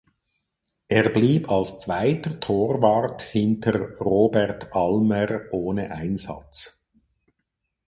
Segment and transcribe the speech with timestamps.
[0.87, 6.83] Er blieb als zweiter Torwart hinter Robert Almer ohne Einsatz.